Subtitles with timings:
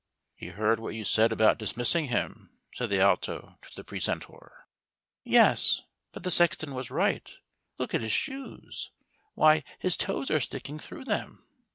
[0.35, 4.65] "He heard what you said about dismissing him," said the Alto to the precentor.
[5.23, 7.37] "Yes; but the sexton was right.
[7.77, 8.89] Look at his shoes—
[9.35, 11.45] why, his toes are sticking through them."